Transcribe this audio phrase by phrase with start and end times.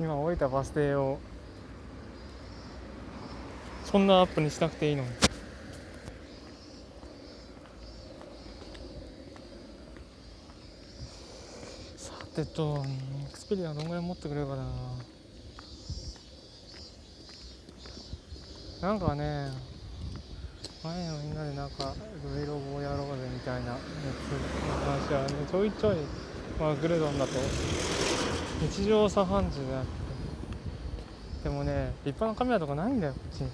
[0.00, 1.18] 今降りたバス停を
[3.84, 5.08] そんなアップにしなくていいのに。
[11.96, 14.64] さてとエクスペリアどんぐらい持ってくれるかな。
[18.82, 19.52] なんかね
[20.82, 21.94] 前のみんなでなんか
[22.26, 25.96] Vlog をやろうぜみたいなやつの話はねちょいちょい、
[26.60, 27.32] まあ、グルドンだと
[28.70, 29.88] 日常茶飯事であって
[31.44, 33.50] でもね立派なカメラとかないんだよこっちに。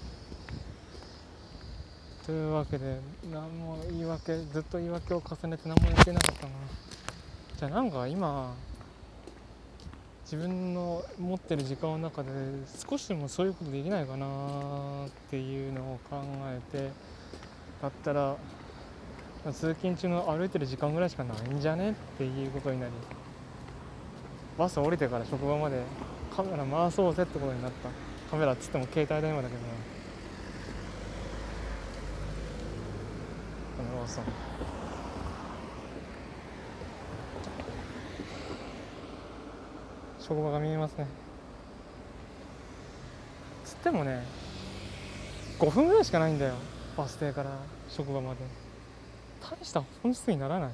[2.24, 3.00] というわけで
[3.32, 6.52] 何も言い訳ずっと言い訳を重ねて何もやってなかったな。
[7.58, 8.54] じゃあなんか今
[10.22, 12.28] 自分の持ってる時間の中で
[12.88, 16.90] 少しでもそういうことできないかなっていうのを考えて
[17.82, 18.36] だったら
[19.52, 22.92] 通勤中の歩いてる時間ぐらいしかないんじゃねっていうことになり
[24.60, 25.82] バス降りてから職場まで
[26.36, 27.88] カメラ回そうぜってことになった。
[28.30, 29.68] カメラっつっても携帯電話だけどな。
[33.78, 34.24] このローソン。
[40.18, 41.06] 職場が見えますね。
[43.64, 44.26] つってもね
[45.58, 46.52] 5分ぐらいしかないんだよ。
[46.98, 47.50] バス停から
[47.88, 48.40] 職場まで。
[49.40, 50.70] 大した本数にならない。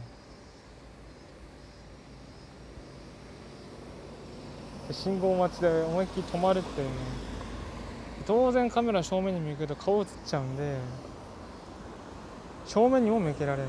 [4.92, 6.94] 信号待ちで思いっきり止まるっていうね。
[8.26, 10.78] 当然カメラ正面に向けると顔映っちゃうんで
[12.66, 13.68] 正面にも向けられる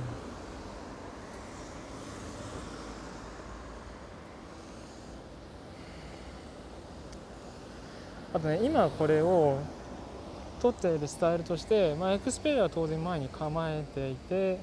[8.33, 9.59] あとね今これを
[10.59, 14.59] 撮っているスタイルとして、まあ、エクスペリアは当然前に構えていて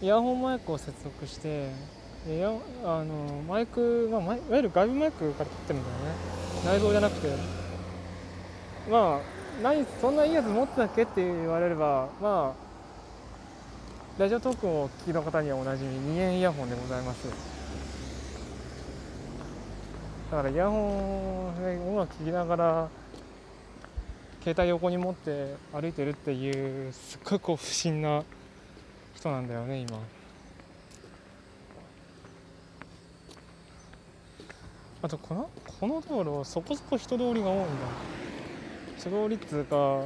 [0.00, 1.70] イヤホンマイクを接続して
[2.28, 2.50] イヤ
[2.84, 6.36] あのマイク、まあ、マイいわゆる外部マイクから撮ってるんだよね。
[6.64, 7.28] 内蔵じゃなくて。
[8.90, 17.28] まあ何そんないいやつ持ってたっけって言われればまあラジオトークをお聞きの方にはおなじみ2円イヤホンでございます。
[20.30, 22.88] だからイヤホンで音楽聴きながら
[24.42, 28.24] 携帯横に持って歩いてるっていうすっごいこう不審な
[29.14, 30.15] 人なんだよね今。
[35.06, 37.66] あとこのこの道路そこそこ人通りが多いんだ
[38.98, 40.02] 人通りっつうか、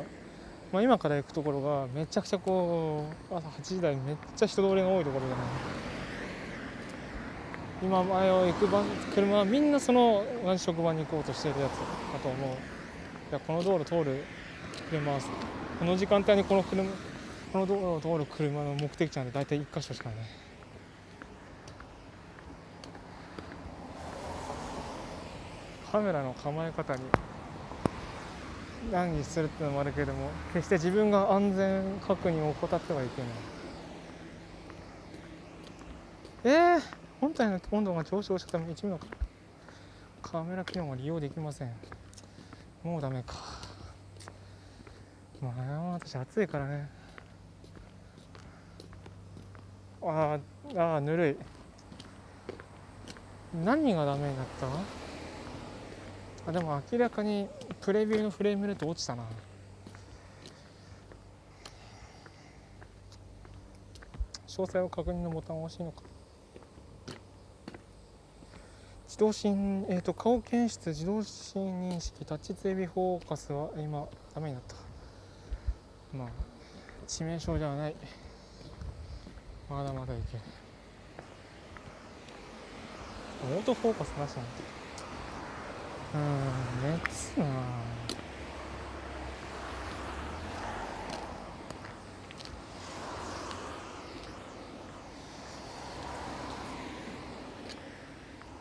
[0.71, 5.43] まあ、今から行くところがめちゃくちゃこう朝8時台めっちゃ人通りが多いところだね。
[7.83, 8.83] 今前を行く場
[9.15, 11.78] 車はみんなその同じ職場に行こうとしてるやつ
[12.12, 12.50] だと思う。
[12.50, 12.53] い
[13.32, 14.22] やこの道路通る
[14.91, 15.21] 車は
[15.78, 16.84] この時間帯にこの車
[17.55, 20.50] この道路を通る車の目的地なんて大体1箇所しかない。
[25.90, 27.02] カメラの構え方に
[28.92, 33.30] 難儀するってのもあるけれども決して自分が安全確認を怠ってはいけない。
[36.42, 36.82] えー、
[37.20, 39.00] 本体の温度が上昇したため一部の
[40.22, 41.72] カメラ機能が利用できません。
[42.82, 43.34] もうダメか。
[45.42, 46.88] まあ私暑いからね。
[50.02, 50.40] あー
[50.76, 51.36] あーぬるい。
[53.64, 55.09] 何がダメになった？
[56.50, 57.49] あでも明らかに
[57.81, 59.22] プレビューのフレームレート落ちたな。
[64.49, 66.03] 詳細を確認のボタンを押しいのか。
[69.06, 74.75] 自動心、えー、と顔検出自動心認識タッチ追尾フォーカスは今ダメになった。
[76.17, 76.28] まあ
[77.06, 77.94] 致命傷ではない。
[79.69, 80.43] まだまだいける。
[83.56, 84.69] オートフォーカスなしなんて
[86.15, 86.60] うん。
[86.82, 87.47] 熱な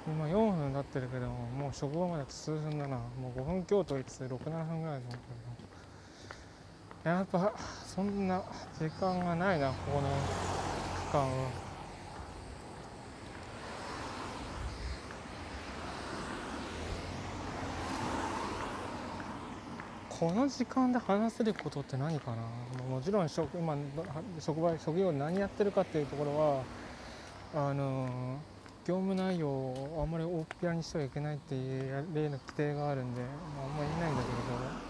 [0.08, 5.20] 今4分経ってるけどもう職場まであと数分だなもう5分強と言って67分ぐらいだと思う
[5.58, 5.64] け
[7.10, 7.10] ど。
[7.10, 7.54] やっぱ
[7.86, 8.44] そんな
[8.78, 10.10] 時間がないなここの
[11.06, 11.69] 区間は。
[20.20, 22.38] この時間で話せることって何かな？
[22.94, 23.78] もちろん職今
[24.38, 26.36] 職場職業何やってるかっていうところ
[27.56, 28.38] はあの
[28.86, 34.90] 業務内容をあんまり大っぴらにしてはいけないっていう例の規定があるんで、まあ、あんまり言えないんだけど。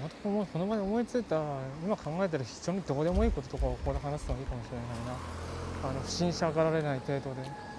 [0.00, 1.42] またこのこの場で思いついた
[1.82, 5.90] 今考えてる非常にどうでもいいこととかをここで話すのがいいかもしれないな。
[5.90, 7.69] あの不審者がられない程度で。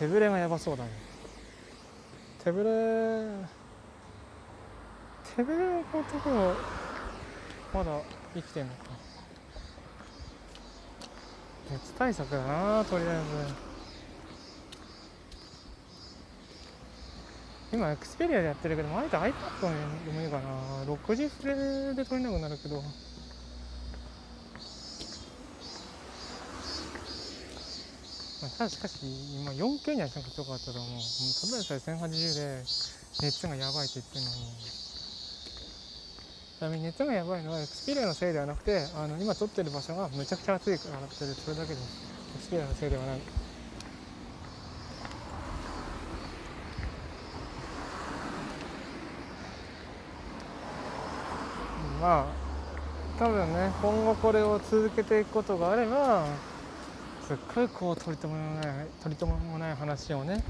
[0.00, 0.90] 手ぶれがやばそうだね。
[2.42, 2.70] 手ぶれ
[5.36, 6.54] 手ぶれのところ
[7.74, 8.00] まだ
[8.34, 8.80] 生きてんのか。
[11.70, 13.54] 熱対策だなとりあえず。
[17.70, 19.32] 今エクスペリアでやってるけどあえて iPad
[20.06, 22.90] でもいいかな6時フレで撮れなくなるけどまあ、
[28.58, 28.98] ただしかし
[29.40, 32.62] 今 4K にはしなくてよかったと思うもうただでさえ1080で
[33.22, 34.80] 熱がやばいって言ってるのに。
[36.58, 42.10] ちなみに熱がやばいのはエクスペリアのせいではなくてあの今撮ってる場所がむちゃくちゃ暑いからってそれだけです。
[42.34, 43.20] エクスペリアのせいではない。
[52.02, 52.26] まあ
[53.18, 56.26] 多分ね今後これを続けていくことがあれば
[57.34, 60.42] っごいこう取り留めもない取り留めもない話をね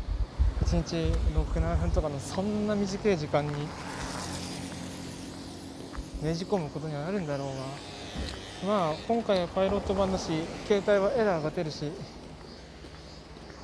[0.65, 0.97] 1日
[1.35, 3.53] 67分とかのそんな短い時間に
[6.23, 7.55] ねじ込むことにはなるんだろうが。
[8.67, 11.91] まあ今回はパイロット版だし携帯はエラーが出るし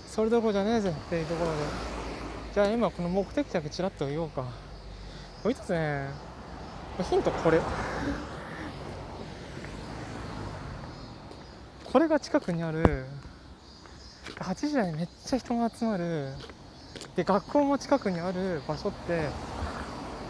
[0.08, 1.56] それどころじゃねえぜっていうところで。
[2.54, 4.46] じゃあ今この目的地だけちらっと言おうか。
[5.42, 6.08] こいつね。
[7.10, 7.60] ヒントこれ。
[11.96, 13.06] これが近くにある
[14.38, 16.28] 8時台めっちゃ人が集まる
[17.16, 19.30] で学校も近くにある場所って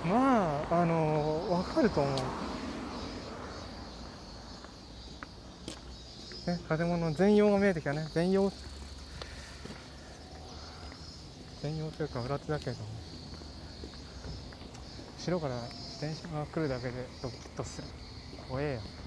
[0.04, 2.14] まああの分かると思う、
[6.52, 8.06] ね、建物全容が見えてきたね。
[8.14, 8.52] 全容
[11.62, 12.76] 全容というか裏手だけど
[15.18, 17.88] 後ろから自転車が来るだけでドキッとする。
[18.48, 19.05] 怖えよ。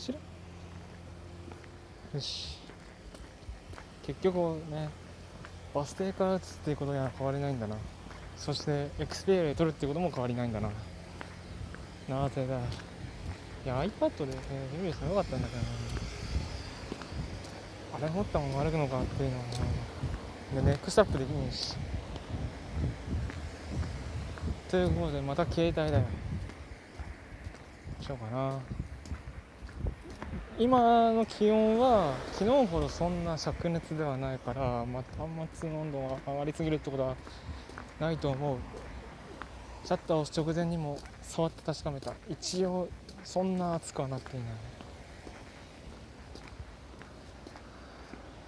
[0.00, 0.18] 知ら
[2.14, 2.58] よし。
[4.02, 4.88] 結局ね
[5.74, 7.76] バス停から打つっていうことには変わりないんだな。
[8.36, 10.70] そしてエクスペリアで撮るっていうことも変わりないんだな。
[12.08, 12.58] なぜだ。
[12.58, 12.60] い
[13.68, 14.32] や iPad で、ね、
[14.82, 15.68] 用意してもよかったんだけどな。
[18.02, 19.44] あれ持ったまま歩くのかっていうのは
[20.54, 21.76] でネックスタップできないし。
[24.70, 26.04] ということでまた携帯だよ。
[28.00, 28.58] しようかな。
[30.60, 37.16] 今の気温は昨日ほどそんな灼熱ではないから、まあ、端末の温度が上がりすぎるってことは
[37.98, 38.58] ないと思う。
[39.86, 42.12] シャッターを押す直前にも触って確かめた。
[42.28, 42.90] 一応
[43.24, 44.48] そんな熱くはなっていない。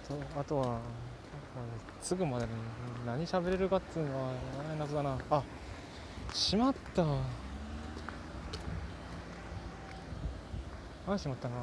[0.07, 0.77] とあとは
[1.99, 2.51] すぐまでに
[3.07, 4.29] 何喋れるかっていうのは
[4.77, 5.17] 謎だな。
[5.31, 5.43] あ
[6.31, 7.03] しまった
[11.05, 11.55] ああしまったな。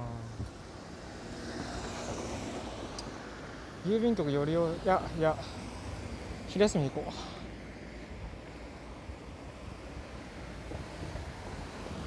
[3.87, 5.34] 郵便局よりをいやいや
[6.48, 7.12] 昼休み行こう。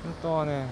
[0.04, 0.68] 本当はね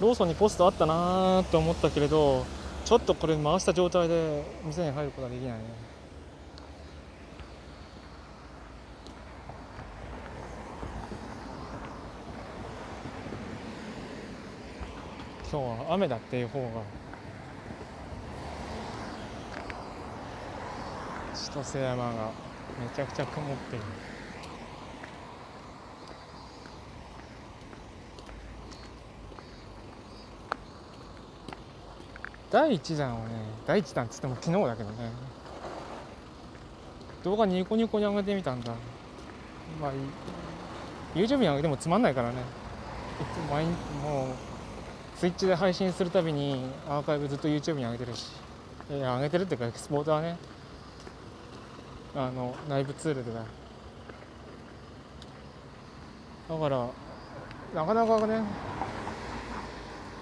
[0.00, 2.46] ローソンにポストあったなーと思ったけれど
[2.84, 5.91] ちょっとこれ回した状態で店に入ることはできないね。
[15.52, 16.66] 今日は雨だっていう方が
[21.34, 22.30] 千歳山が
[22.80, 23.78] めちゃくちゃ曇ってい。
[23.78, 23.84] る
[32.50, 33.34] 第1弾をね
[33.66, 35.10] 第1弾っつっても昨日だけどね。
[37.24, 38.72] 動画ニコニコに上げてみたんだ。
[39.82, 39.92] まあ
[41.14, 42.36] YouTube に上げてもつまんないからね。
[43.50, 43.66] 毎
[44.02, 44.51] もう
[45.22, 48.32] ツイッチで配信するたびにアーカイブずっと YouTube に上げてるし。
[48.90, 50.36] いや上げてるっていうかエクスポートはね。
[52.16, 53.38] あの内部ツールでだ。
[56.48, 56.88] だから
[57.72, 58.42] なかなかね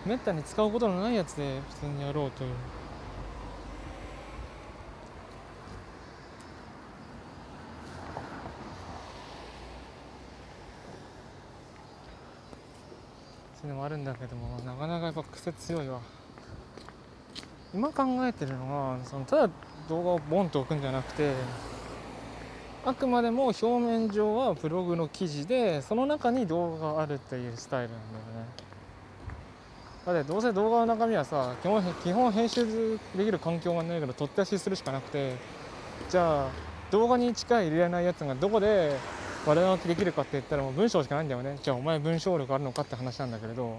[0.05, 2.51] めったに使うことのないやつで普通にやろうという
[13.63, 16.01] そういうのもあるんだけどもなかなかやっぱ癖強いわ。
[17.73, 19.51] 今考えてるのはそのただ
[19.89, 21.33] 動画をボンと置くんじゃなくて
[22.85, 28.51] あくまでも表面上はブログの記事でその中に動画があるっていうスタイルなんだよね。
[30.05, 35.37] だってどうせ動画の中身はさ基本基本編集できる環境がないから取って出しするしかなくて
[36.11, 36.49] じゃあ
[36.91, 38.97] 動画に近い入れられないやつがどこで
[39.47, 41.59] 悪書きできるかって言ったらもう文章しかないんだよね。
[41.63, 43.79] じゃあお前文章力あるのかって話なんだけれど。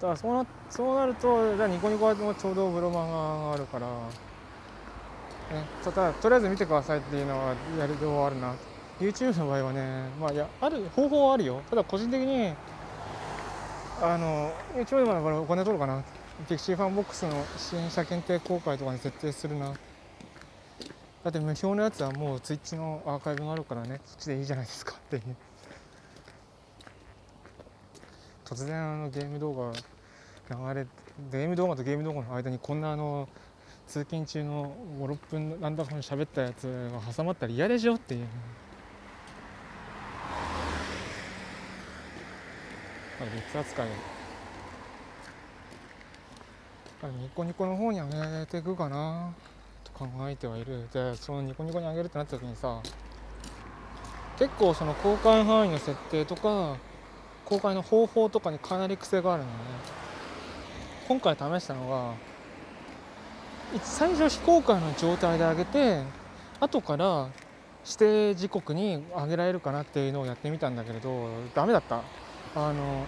[0.00, 8.54] だからそうなそうなるとじゃあニコニコもちょうどブロマガあるから、ね、ただとりあえず見てくださいっていうのはやる動画あるな。
[9.00, 11.62] YouTube の場合はねまあいやある方法はあるよ。
[11.70, 12.52] ただ個人的に
[14.02, 16.02] あの YouTube の場合はお金取るかな。
[16.48, 19.72] pixivFANBOX の支援者限定公開とかに設定するな。
[21.26, 25.22] だって無償のやつはもう Twitch のアーカイブがあるからねそっちでいいじゃないですかっていう。
[28.44, 29.72] 突然あのゲーム動画
[30.72, 30.86] 流れ
[31.32, 33.28] ゲーム動画とゲーム動画の間にこんなあの
[33.88, 38.26] 通勤中の56分なんだかん喋ったやつが挟まったら嫌でしょっていう。
[43.18, 43.88] 別扱い。
[47.20, 48.06] ニコニコの方に上
[48.38, 49.34] げていくかな。
[49.98, 50.88] 考えてはいる。
[50.92, 52.80] でそのニコニコに上げるってなった時にさ
[54.38, 56.76] 結構その公開範囲の設定とか
[57.46, 59.54] 公開の方法とかにかなり癖があるのね。
[61.08, 62.14] 今回試したのが
[63.82, 66.02] 最初非公開の状態で上げて
[66.60, 67.28] 後から
[67.84, 72.02] 指定時刻に上げられるかなっていうのをやってみたんだけれどダメだった。
[72.56, 73.04] あの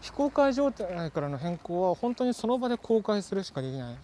[0.00, 3.96] 非公開状態からの変更は本当にその場で公開するしかできない。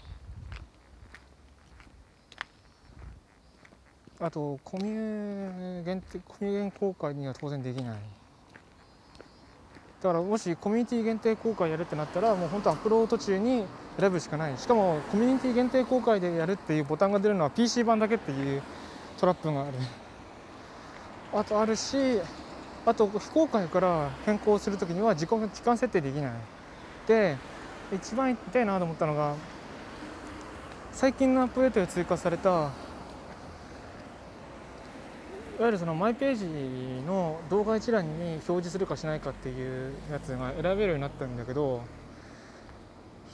[4.25, 7.97] あとコミュ限定コミュ限公開には当然できない。
[10.03, 13.67] だからもしコミュニティ限定公開やるってなったらもう本当アップロード中に
[14.01, 14.57] 選ぶしかない。
[14.57, 18.63] しかもコミュニティ限定公開でやるっていうボタンが出るのは PC 版だけっていう
[19.19, 19.73] トラップがある。
[21.35, 22.19] あとあるし
[22.87, 26.33] あと非公開から変更するときには時間時間設定できない。
[27.07, 27.37] で
[27.93, 29.35] 一番痛いなと思ったのが
[30.93, 32.71] 最近のアップデートで追加された
[35.61, 36.47] わゆるそのマイページ
[37.07, 41.83] の動画一覧に表示するかしないかっていうやつが選べるようになったんだけど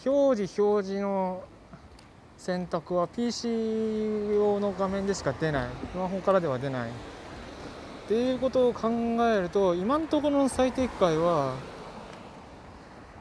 [0.05, 1.43] 表示表示の
[2.37, 5.69] 選択は PC 用の画面でしか出ない。
[5.93, 6.91] スマホからでは出ない。
[6.91, 6.93] っ
[8.09, 8.89] ていうことを考
[9.29, 11.55] えると今のところの最適解は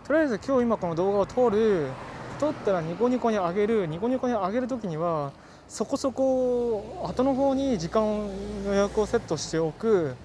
[0.06, 1.90] とりあえず今日今この動画を撮る
[2.40, 5.32] 撮ったらニコニコに上げるニコニコに上げる時には
[5.70, 8.28] そこそこ後の方に時間
[8.66, 10.16] 予約をセットしておく。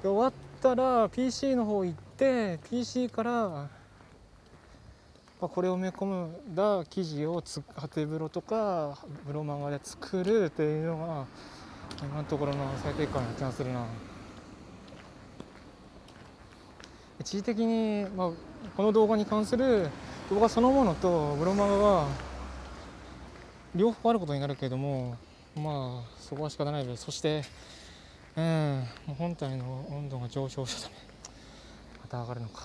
[0.00, 0.32] 終わっ
[0.62, 3.68] たら PC の方行って PC から
[5.40, 11.26] これを埋め込むだ記事をつハテブロとかブロマガで作るっていうのが
[12.00, 13.84] 今のところの最適解な気がするな。
[17.18, 18.30] 一時的に、まあ、
[18.76, 19.88] この動画に関する
[20.30, 22.27] 動画そのものとブロマガが
[23.74, 25.16] 両方あることになるけれども
[25.56, 27.04] まあそこは仕方ないです。
[27.04, 27.42] そして
[28.36, 28.84] うん
[29.18, 30.94] 本体の温度が上昇したため
[32.02, 32.62] また上がるのか。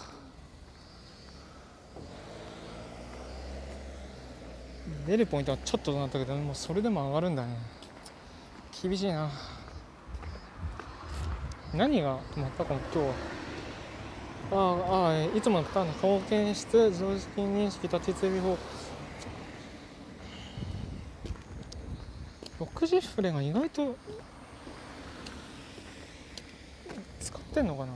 [5.07, 7.57] 出るポイントはちょっとなったけどもうそれでも上がるんだね。
[8.81, 9.29] 厳しいな。
[11.74, 13.13] 何が止まったかも今日は。
[14.51, 18.57] ああいつものパターンの顔検出常識認識立ち追尾法。
[22.84, 23.96] 60フレが意外と
[27.22, 27.92] 使ってんのかな？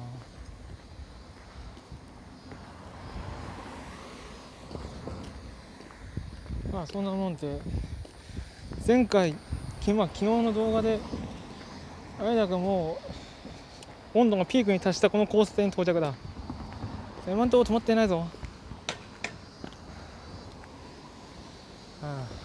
[6.71, 7.59] まあそんなもんで
[8.87, 9.35] 前回
[9.93, 10.99] まあ、昨日の動画で
[12.19, 12.97] あれだけも
[14.13, 16.13] う温度がピークに達したこのコース点に到着だ。
[17.25, 18.27] 今んとこ止まってないぞ
[22.03, 22.37] ああ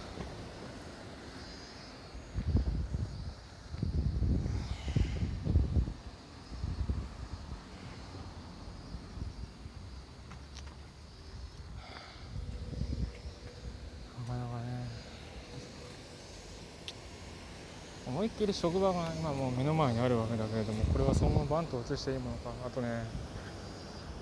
[18.04, 23.04] 思いっきり職場が今もう目の前にあるわけだけれどもこれはそのままバンと移していいものかあとね。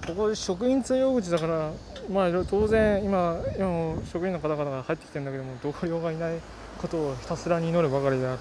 [0.07, 1.71] ここ職員通用口だから
[2.11, 6.41] まあ当然今今も職員の方々が入ってきてるんだけども同僚がいない
[6.79, 8.39] ことをひたすらに祈るばかりである。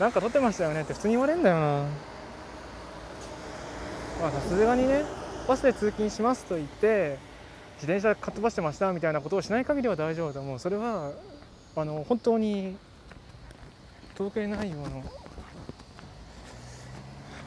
[0.00, 1.84] なんか撮ってましたよねって普通に言われるんだよな。
[4.20, 5.04] まあさすがにね
[5.46, 7.18] バスで通勤しますと言って
[7.80, 10.58] 自転車かっ飛ばしてましたみたいなことをしない限りは大丈夫だもう。
[10.58, 11.12] それは
[11.76, 12.76] あの本当に
[14.14, 15.04] 統計内容の。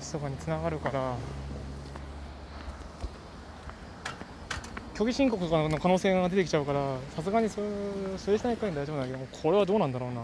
[0.02, 1.16] そこにつながるから。
[4.94, 7.68] 虚偽申告かの可能性が出てきちゃうからさすがにそれ
[8.18, 10.22] それしない限り大丈夫だけどこれはどうなんだろうな。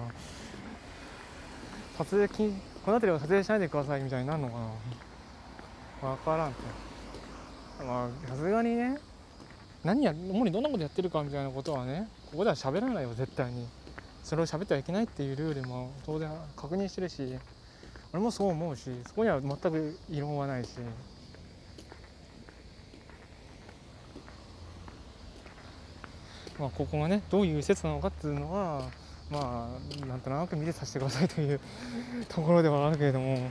[1.97, 4.53] 撮影禁この辺りは撮影しないでくださいみたいになるのか
[6.01, 6.09] な。
[6.15, 6.59] 分からんて
[7.85, 8.97] まあさすがにね。
[9.83, 13.67] 何や主にどんなことやってるかみたいなことはねここでは喋らないよ絶対に。
[14.23, 17.37] それを喋ってはいけないっていうルールも当然確認してるし
[18.13, 20.69] 俺もそう思うしそこには全く異論はないし。
[26.59, 28.87] まあここがねどういう施設なのかっていうのは
[29.31, 29.67] ま
[30.03, 31.59] あなんとなく見てさせてくださいという
[32.29, 33.49] ところではあるけれども。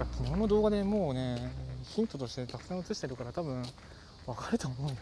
[0.00, 3.62] 昨日の動画でもうねヒントとしてたくさん映してるから多分
[4.26, 4.96] 分かると思うよ。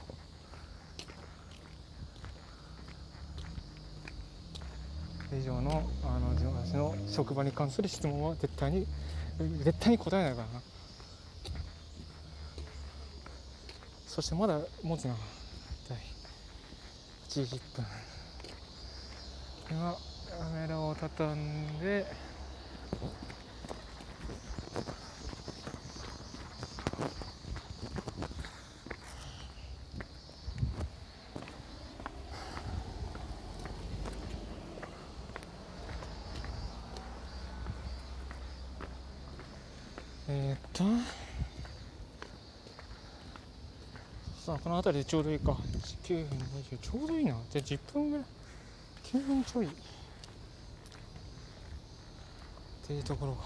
[5.32, 8.86] 以上のあの私の職場に関する質問は絶対に
[9.62, 10.62] 絶対に答えないからな。
[14.06, 15.14] そしてまだ持つな
[15.88, 16.02] 大体
[17.28, 17.86] 8時10分。
[19.70, 19.96] 今
[20.38, 22.06] カメラを畳んで
[40.30, 40.84] えー、っと
[44.44, 45.52] さあこの辺りでちょうどいいか。
[46.04, 47.34] 9分20ちょうどいいな。
[47.50, 48.26] じゃあ10分ぐらい。
[49.04, 49.66] 9分ちょい。
[49.66, 49.70] っ
[52.86, 53.42] ていうところか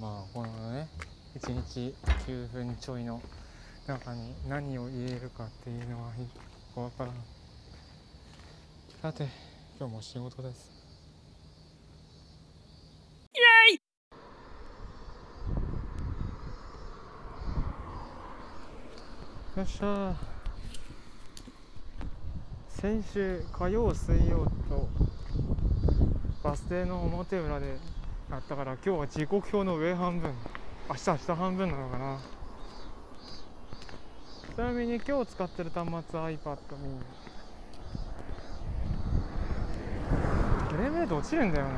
[0.00, 0.88] まあこのね
[1.38, 1.94] 1日
[2.28, 3.20] 9分ちょいの
[3.86, 6.14] 中に何を言えるかっていうのはよ
[6.74, 7.14] くわからん。
[9.00, 9.26] さて
[9.80, 10.83] 今日も仕事です。
[19.56, 20.16] よっしゃ
[22.68, 24.88] 先週火曜水曜と
[26.42, 27.78] バス停の表裏で
[28.28, 30.32] やったから今日は時刻表の上半分
[30.88, 32.18] 明日は下半分なのかな。
[34.54, 36.38] ちなみに今日使ってる端末 iPad mini
[40.78, 41.72] レームレー落ちるんだよな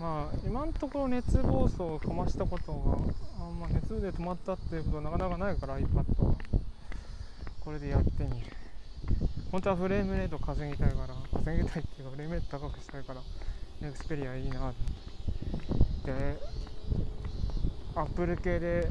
[0.00, 6.34] まあ今のところ熱暴走をかましたことがあんま熱で止まったっていうことはなかなかないから iPad は
[7.58, 8.46] これでやってみる
[9.50, 13.20] 本当はフレームレート稼ぎたいから稼ぎたいっていうかフレームレート高くしたいから
[13.80, 14.74] エクスペリアいいなと思っ
[16.04, 16.12] て。
[16.12, 16.36] で
[17.94, 18.86] アップル系で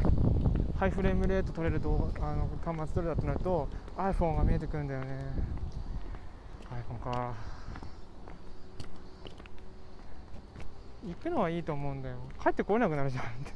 [0.80, 5.08] ハイフレームレート取れるとあの端末取れたとなると iPhone が見えてくるんだよね。
[6.72, 7.51] iPhone か
[11.04, 12.18] 行くのはいいと思うんだよ。
[12.42, 13.54] 帰ってこれなくなるじゃんって。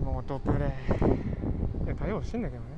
[0.00, 0.60] 妹プレイ。
[1.84, 2.68] いや対応してんだけどね。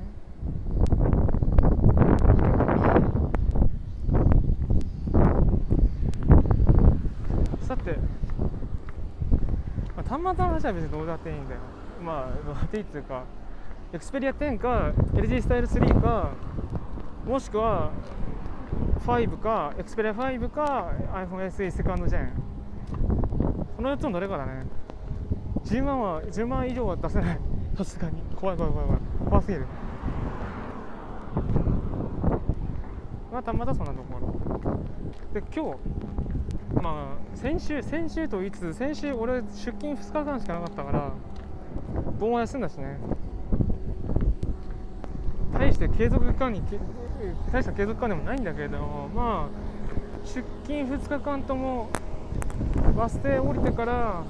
[7.61, 7.97] さて、
[9.95, 11.61] まあ、端末の話は別にどうだっていいんだよ。
[12.03, 13.23] まあどうだっていいっていうか
[13.93, 16.31] エクスペリア10か LG スタイル3か
[17.25, 17.91] もしくは
[19.03, 22.31] 5か Xperia 5か iPhone SE セカンドジェン。
[23.75, 24.65] この4つのどれかだね。
[25.65, 27.39] 10万は10万以上は出せない。
[27.75, 28.21] さすがに。
[28.35, 29.01] 怖い怖い怖い怖い。
[29.29, 29.65] 怖すぎる。
[33.31, 34.79] まあたまたそんなところ
[35.33, 41.11] で今日まあ先週先週といつ先週俺出勤2日間しかなかったから
[42.19, 42.97] 盆は休んだしね。
[45.51, 46.61] 大して継続期間に
[47.51, 48.77] 大した継続感でもないんだけど
[49.15, 49.63] まあ
[50.25, 51.89] 出勤2日間とも
[52.95, 54.23] バス停降りてから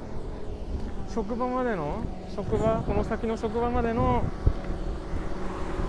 [1.13, 2.03] 職場までの
[2.35, 4.23] 職場この先の職場までの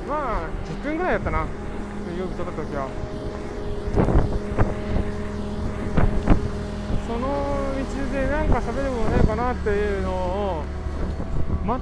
[0.09, 0.49] まあ
[0.83, 1.47] 10分ぐらいやったな
[2.07, 2.89] 水曜日撮った時は
[7.07, 10.63] その道で何か喋るものないかなっていうのを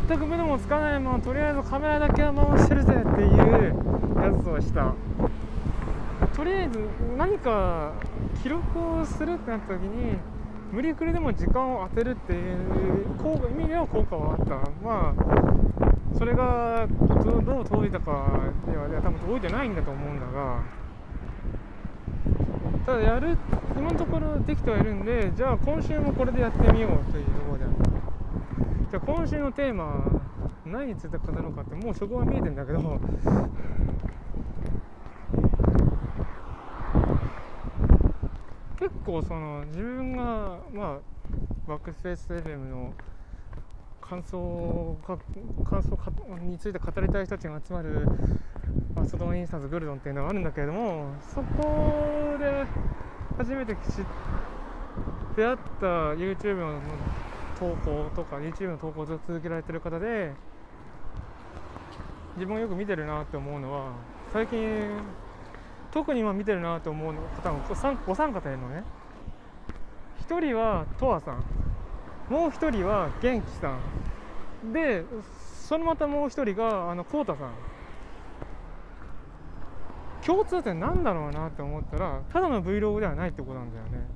[0.09, 3.75] 全く目でもつかないままとりあえずカメラだけは回してるぜっていう
[4.23, 4.95] やつをした。
[6.43, 6.81] とりあえず
[7.17, 7.93] 何か
[8.43, 10.17] 記録をするってなった時に
[10.73, 14.57] 無理くりでも時間を当てるっていう効果意味では効果はあった。
[14.83, 16.89] まあそれが
[17.47, 20.63] どう届いたかでは多分届いてないんだと思うんだが
[22.87, 23.39] ただやる
[23.77, 27.65] 今のところできてはいるんでじゃあ今週もこれでやってみようというところで
[28.91, 30.11] じゃあ今週のテーマ
[30.67, 32.99] 何について語るのかってもうそこは見えてんだけど。
[39.05, 40.99] 構その自分がまあ
[41.69, 42.93] バックスペース FM の
[44.01, 45.19] 感想か
[45.69, 46.11] 感想か
[46.41, 48.09] について語りたい人たちが集まる
[48.95, 52.67] まあ、外のインスタンスグルドンっていうのがあるんだけれどもそこで
[53.39, 54.05] 初めて知
[55.37, 56.81] 出会った YouTube の
[57.59, 60.31] 投稿とか YouTube の投稿を続けられてる方で
[62.37, 63.93] 自分がよく見てるなって思うのは
[64.33, 64.91] 最近
[65.93, 68.83] 特に今見てるなと思う方がお三お三方いるのね。
[70.27, 71.45] 1人はとわさん。
[72.33, 73.77] もう1人は元気さ
[74.65, 74.73] ん。
[74.73, 75.05] で
[75.69, 77.53] そのまたもう1人があのこうたさん。
[80.25, 84.09] 共通点なんだろうなって思ったらただの Vlog ではないってことなんだよね。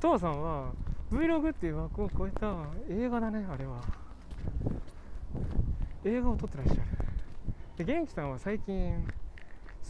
[0.00, 0.72] とわさんは
[1.10, 2.54] Vlog っていう枠を超えた
[2.90, 3.80] 映画だねあれは。
[6.04, 6.80] 映画を撮ってらっしゃる。
[7.78, 9.04] で元気さんは最近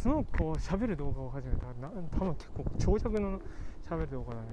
[0.01, 1.89] すごくこう喋る動画を始めたな。
[2.19, 3.41] 多分結構長尺の
[3.89, 4.47] 喋る動画だね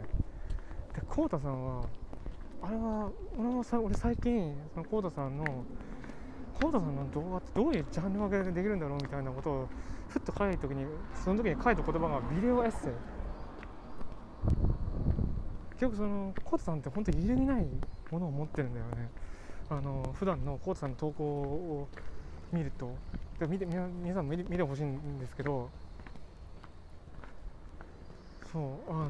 [0.96, 1.84] でこうたさんは
[2.64, 5.64] あれは俺もさ俺最近そのこうたさんの
[6.60, 9.68] こうたさんの動画ってどういうジャンル分けできるんだろうみたいなことを
[10.10, 10.86] ふっと書いた時に
[11.24, 12.92] その時に書いた言葉がビデオエッセイ。
[15.74, 17.66] 結局そのコートさんって本当に揺るぎない
[18.10, 19.10] ものを持ってるんだよね。
[19.70, 21.88] あの普段のコートさんの投稿を
[22.52, 22.90] 見ると。
[23.42, 25.70] 見て皆さんも見てほしいんですけど
[28.52, 28.94] そうあ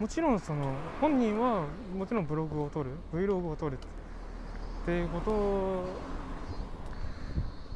[0.00, 3.78] もちろんその本人はもちろんブログを撮る Vlog を撮る
[4.82, 5.20] っていうこ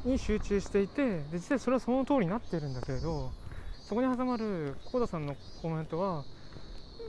[0.04, 3.30] とに集中していてで実際それはその通りになってるんだけれど
[3.86, 6.24] そこに挟まるコーダさんのコメントは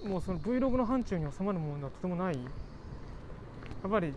[0.06, 2.36] もうその Vlog の範疇に収まるものはとてもない。
[2.36, 4.14] やっぱり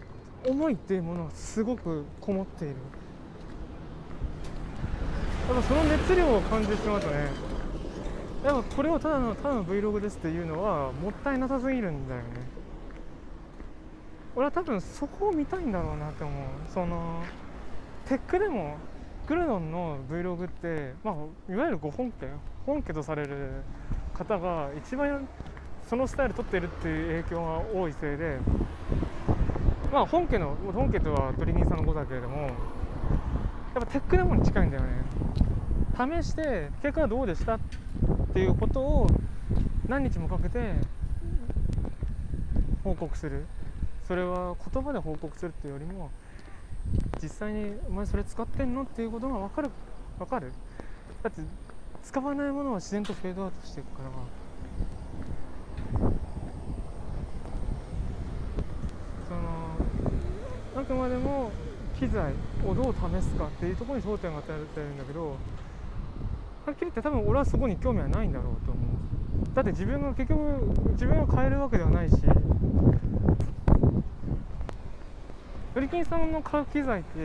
[0.49, 2.75] 思いっていうものはすごくこもっている。
[5.53, 7.29] やっぱその熱量を感じてしまうとね。
[8.43, 12.27] やっぱこれをただのただの Vlog ですっていうのはもったいなさすぎるんだよね。
[14.35, 16.45] 俺は多分そこを見たいんだろうなって思う。
[16.73, 17.23] その
[18.07, 18.79] テックでも
[19.27, 22.29] クルノンの Vlog って、まあ、いわゆるご本家
[22.65, 23.63] 本家とされる
[24.15, 25.29] 方が一番
[25.87, 28.39] そのスタイル取ってるっていう影響が多いせいで
[29.93, 32.55] まあ本家の本家とはトリニーさんのことだけれどもやっ
[33.75, 35.42] ぱテックデモに近いんだよね。
[36.03, 37.61] 試して結果はどうでしたっ
[38.33, 39.07] ていうことを
[39.89, 40.75] 何日もかけて
[42.83, 43.45] 報告する。
[44.09, 46.11] それは言葉で報告するっていうよりも
[47.23, 49.71] 実際にお前それ使ってんのっていうことが分かる
[50.19, 50.53] 分かる。
[51.23, 51.41] だって
[52.03, 54.11] 使わないものは自然とフェードアウトしていくから。
[59.29, 61.53] そのあくまでも
[61.99, 62.33] 機材
[62.67, 65.37] をどう試すかっていうところに焦点が与えられてるんだけど
[66.65, 69.55] はっきり言って多分俺はそこに興味はないんだろうと思う。
[69.55, 70.41] だって自分が結局
[70.93, 72.17] 自分を変えるわけではないし。
[75.75, 77.19] ドリキンさんの買う機材って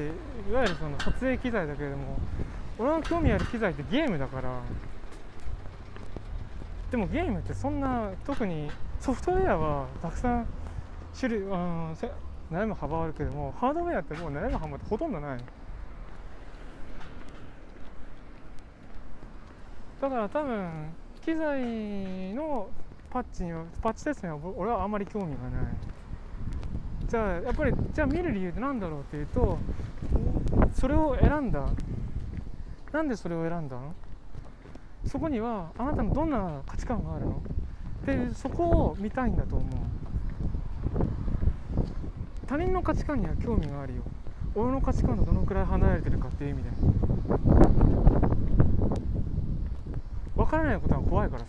[0.50, 2.18] いわゆるその撮影機材だけれども
[2.80, 4.62] 俺の興味ある機材ってゲームだから。
[6.90, 8.72] でもゲームってそんな特に
[9.02, 10.48] ソフトウェアはたくさん
[11.20, 11.92] 種類、うん、
[12.50, 15.40] 悩む幅はあるけどもハードウェアってもう悩む幅ってほとんどない
[20.02, 20.70] だから多分
[21.26, 22.70] 機材の
[23.10, 25.74] パッチにはパッチテストには俺はあまり興味がない。
[27.08, 29.58] じゃあやっぱりじゃあ見る理由って何だろうっていうと
[30.76, 31.68] それを選んだ。
[32.92, 33.94] なんでそれを選んだの？
[35.06, 37.42] そこにはあなたのどんな価値観があるの？
[38.06, 39.70] でそこを見たいんだと思う。
[42.46, 44.04] 他人の価値観には興味があるよ。
[44.56, 46.70] 俺の価値観とどのくらい離れてるかっていう意味で。
[50.48, 51.48] 分からないことは怖いからさ。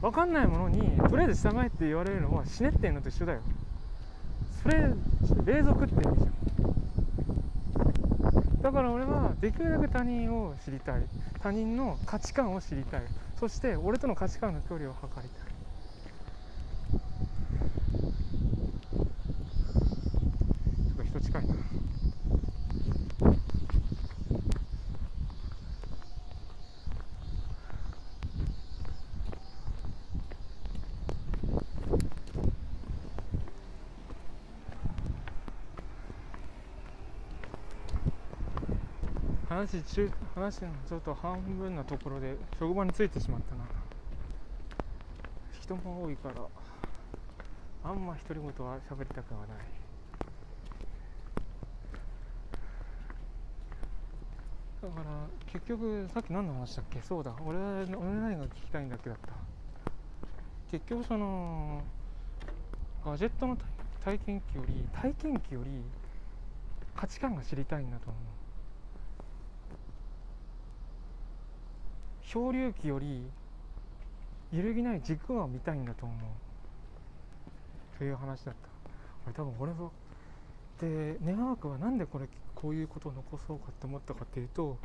[0.00, 3.40] 分かんないものにとりあえず従えって言われるのは死ねってんのと一緒だよ。
[4.62, 4.90] それ
[5.44, 6.28] 霊俗って意味じゃ
[8.58, 8.62] ん。
[8.62, 11.02] だから俺はできるだけ他人を知りたい。
[11.40, 13.02] 他人の価値観を知りたい。
[13.38, 15.48] そして俺との価値観の距離を測りたい
[20.96, 21.54] ちょっと人近いな
[39.58, 43.64] 話中話のちょっと半分のところで職場に着いてしまったな。
[45.60, 46.34] 人も多いから
[47.82, 49.48] あんま独り言は喋りたくはない。
[54.80, 57.00] だから結局さっき何の話だっけ？
[57.02, 57.32] そうだ。
[57.44, 59.32] 俺俺何が聞きたいんだっけだった。
[60.70, 61.82] 結局その
[63.04, 63.58] ガジェットの
[64.04, 65.70] 体験記より体験記より
[66.94, 68.37] 価値観が知りたいんだと思う。
[72.30, 73.24] 漂流記より
[74.52, 76.18] 揺るぎない軸が見たいんだと思う。
[77.98, 78.68] という話だった。
[79.26, 79.90] 俺多分俺は。
[80.80, 84.78] で願わくはなんでこれこういうことを残そうかって思ったかっていうと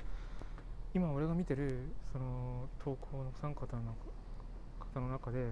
[0.95, 3.95] 今俺が見てるその投稿の参加方の
[4.79, 5.49] 方の中で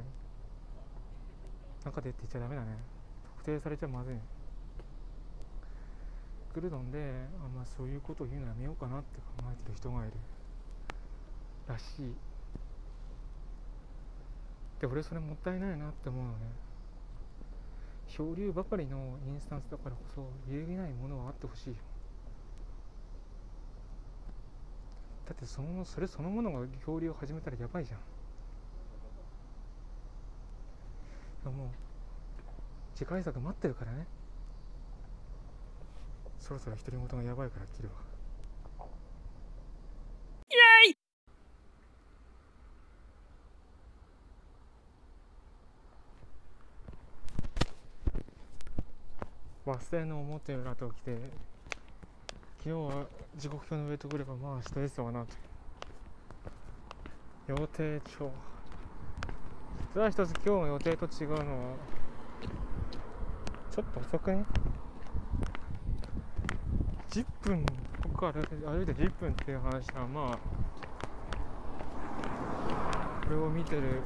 [1.86, 2.77] 中でって言っちゃダメだね。
[3.43, 4.15] 特定されちゃまずい。
[6.54, 6.99] クルドンで
[7.43, 10.13] あんまそういうことを言うのやめようかなって考えてる人がいる。
[11.71, 12.13] らしい。
[14.79, 16.38] で俺それもったいないなって思うのね。
[18.07, 21.69] 漂流ばかりのインスタンスだからこそ揺るぎないものはあってほしい。
[21.69, 21.75] よ
[25.27, 27.95] だってそのそれそのものが漂流を始めたらやばいじゃ
[31.49, 31.53] ん。
[31.53, 31.67] もう
[32.95, 34.05] 次回作待ってるからね。
[36.39, 38.11] そろそろ独り言がやばいから切るわ。
[49.63, 51.15] バス停の表裏と来て
[52.63, 53.06] 昨日は
[53.38, 55.28] 時刻表の上とくればまあ人ですわなと。
[57.47, 58.32] 予定帳。
[59.93, 61.76] 実は一つ今日の予定と違うのは
[63.69, 64.45] ちょっと遅くね
[67.12, 68.34] ？10分ここから
[68.71, 70.38] 歩いて10分っていう話はまあ
[73.24, 74.02] これを見てる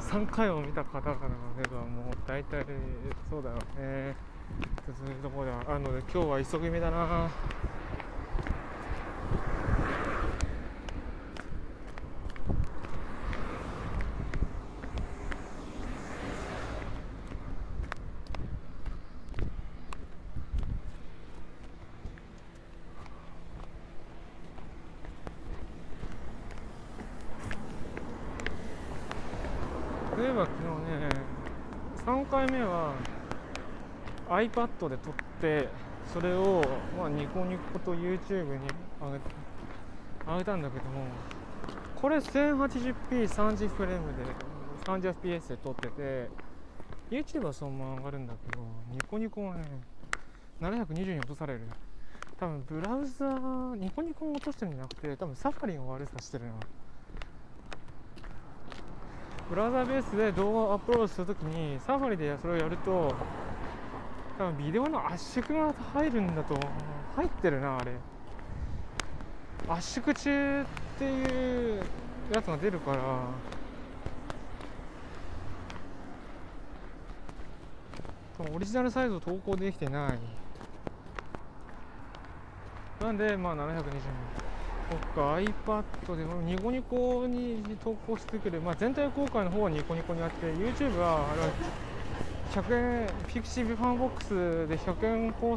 [0.00, 1.28] 3回を見た方々が
[1.62, 2.64] ればもう大体
[3.30, 4.14] そうだよね。
[4.86, 7.28] 続いうところであるので今日は急ぎ目だな。
[30.18, 30.64] 例えば昨日
[30.98, 31.08] ね
[32.04, 32.92] 3回目は
[34.28, 35.68] iPad で撮って
[36.12, 36.62] それを、
[36.98, 38.50] まあ、ニコニコと YouTube に
[39.00, 39.20] 上げ
[40.26, 41.04] 上げたんだけども
[41.94, 46.28] これ 1080p30 フレームで 30fps で撮ってて
[47.10, 49.62] YouTube はそのまま上がるんだけどニコニコはね
[50.60, 51.60] 720に落とされる。
[52.40, 56.52] 多分ブラウザーニコニコを落としてるんじゃなくて多分サファリンを悪さしてるな
[59.48, 63.14] ブラウザーベースで動画をアップロードするときにサファリでそれをやると
[64.36, 66.54] 多分ビデオの圧縮が入るんだと
[67.16, 67.92] 入ってるなあれ。
[69.68, 70.64] 圧縮中っ
[70.98, 71.82] ていう
[72.32, 72.98] やつが出るから。
[78.54, 80.18] オリジナルサイズを投稿できてない。
[83.04, 84.47] なんでまあ720そっ
[84.96, 85.82] か iPad
[86.16, 91.48] でニコニコに投稿してくる、まあ、全体公開の方はニコニコにあって YouTube はあれは
[92.52, 94.28] 100円 pixivFANBOX
[94.68, 95.56] で100円コー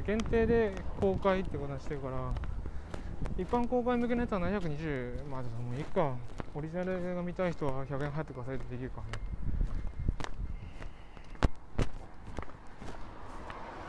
[0.00, 2.32] ス限定で公開ってことにしてるから
[3.38, 6.14] 一般公開向けのやつは720まあでもいいか。
[6.54, 9.00] オリジナルが見たい人は100円入ってくださいってできるか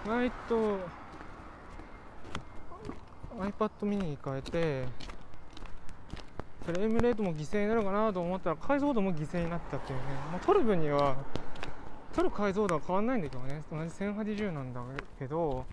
[0.06, 0.24] らね。
[0.24, 0.80] えっと
[3.40, 4.86] iPad mini に変えて
[6.66, 11.16] フレームレートも犠牲になるかなと思ったら解像度も犠牲になったっていうね、まあ、撮る分には
[12.14, 13.64] 撮る解像度は変わんないんだけどね。
[13.72, 14.82] 同じ1080なんだ
[15.20, 15.66] けど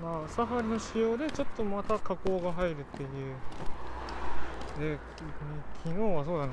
[0.00, 3.08] まあサファリの仕様でちょっとまた加工が入るっていう。
[4.78, 4.98] で
[5.84, 6.52] 昨日はそうだな。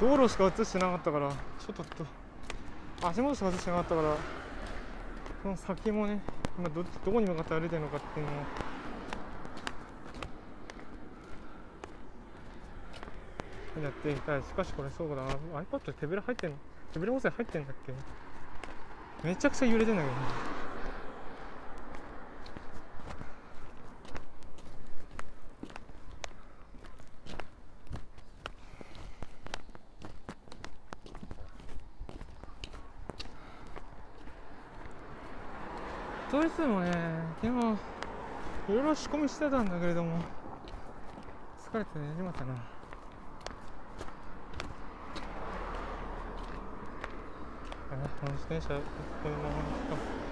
[0.00, 4.16] 道路しか映してなかったからちょっと足元しか映してなかったから
[5.44, 6.18] その先もね
[6.58, 8.34] 今どどこに向かって歩いてるのかっていうのを。
[13.82, 14.42] やっていきたい。
[14.42, 15.22] しかしこれそうだな。
[15.60, 16.56] iPad 手ぶら入ってんの？
[16.94, 17.74] 手ぶら音声入ってんだっ
[19.22, 19.28] け？
[19.28, 20.53] めちゃくちゃ揺れてんだけどね。
[36.66, 36.90] もね
[37.42, 37.52] 昨日
[38.72, 40.18] いろいろ仕込みしてたんだけれども
[41.72, 42.54] 疲れて寝てまったな。
[47.92, 50.23] あこの自転車このままか。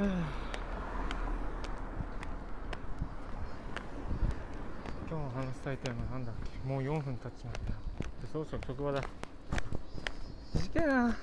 [0.02, 0.08] 今
[5.10, 6.66] 日の話したいテーマなんだっけ？
[6.66, 7.72] もう4分経っちまった。
[7.74, 7.76] よ
[8.22, 9.02] でそろそろ職場だ。
[10.54, 11.14] 短いな。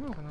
[0.00, 0.30] どうかな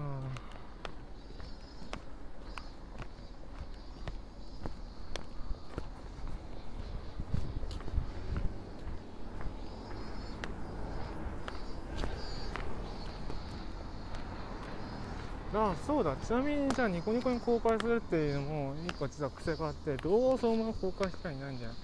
[15.55, 16.15] あそうだ。
[16.15, 21.75] ちなみにじゃあニコニコに公開するっていうのも一個実は癖があってどうせお前公開したいないんだよね、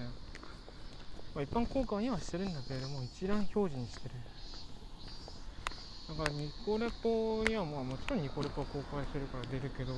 [1.35, 4.15] まあ、一般公開にはしてるんだけれども一覧表示にしてる。
[6.09, 9.93] だからニコレポにはまあもちろんニコレポは公開してるから出るけど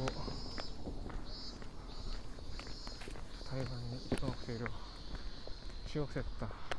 [3.50, 4.72] 対岸に小学生いるわ
[5.94, 6.71] 中学生だった。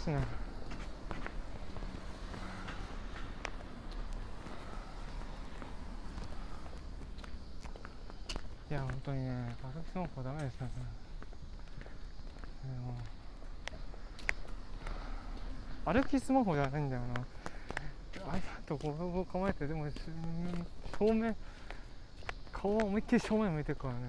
[0.00, 0.18] なしな
[8.70, 10.70] いや本当にね歩きスマホダメですね
[15.84, 17.24] 歩きスマホじゃないんだよな。
[18.68, 19.86] iPad こう構えてでも
[20.98, 21.34] 正面
[22.52, 24.00] 顔は思いっきり正面向いてるからね。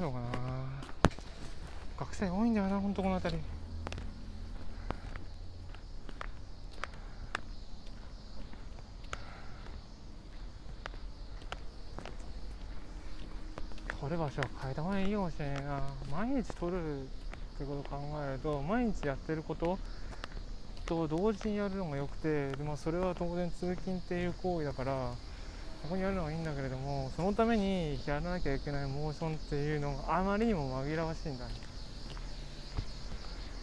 [0.00, 0.26] どうかな。
[1.98, 3.42] 学生多いんだよなほんとこの辺り。
[14.04, 15.80] 取る場所は変えた方がいいかもしれないな
[16.12, 17.06] 毎日取るっ
[17.58, 19.78] てことを考えると毎日やってること
[20.84, 25.10] と同時にやるのがよくてで、まあ、それは当然通勤っていう行為だから
[25.84, 31.52] ここにやるのはいいんだけれどもそのためにやらなきゃいけないモーションっていうのがあまりにも紛らわしいんだやっ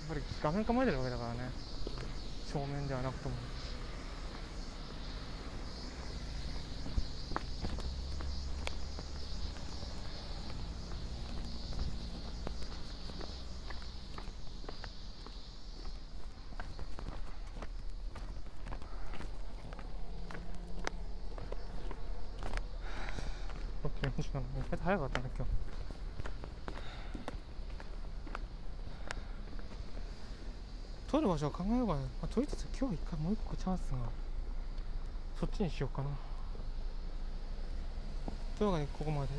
[0.08, 1.72] ぱり画面構えてるわけだからね。
[2.52, 3.36] 正面ではなくとも
[23.84, 25.52] 6分27意外と早かったね今日
[31.11, 33.98] 取る場所は考えようかな、まあ、とりあえず今日一回もう一個チャンスが
[35.40, 36.10] そっちにしようかな。
[38.58, 39.30] というわけでここまで。